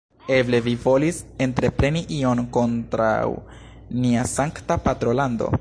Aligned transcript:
Eble 0.35 0.59
vi 0.67 0.71
volis 0.85 1.19
entrepreni 1.47 2.01
ion 2.21 2.43
kontraŭ 2.57 3.29
nia 4.03 4.29
sankta 4.37 4.83
patrolando? 4.91 5.49